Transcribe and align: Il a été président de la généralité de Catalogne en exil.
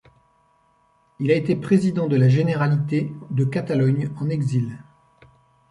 Il 1.19 1.29
a 1.29 1.35
été 1.35 1.55
président 1.55 2.07
de 2.07 2.15
la 2.15 2.27
généralité 2.27 3.13
de 3.29 3.45
Catalogne 3.45 4.09
en 4.19 4.29
exil. 4.29 4.81